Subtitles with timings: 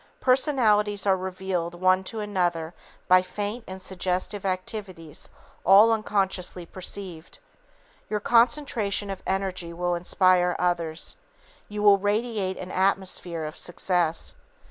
[0.19, 2.73] Personalities are revealed one to another
[3.07, 5.29] by faint and suggestive activities
[5.63, 7.37] all unconsciously perceived.
[8.09, 11.17] Your concentration of energy will inspire others.
[11.67, 14.33] You will radiate an "atmosphere" of success.